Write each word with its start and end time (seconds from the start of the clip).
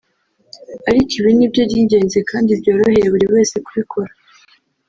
ariko 0.89 1.11
ibi 1.19 1.31
nibyo 1.37 1.61
by’ingenzi 1.69 2.19
kandi 2.29 2.51
byoroheye 2.59 3.05
buri 3.13 3.25
wese 3.33 3.55
kubikora 3.65 4.11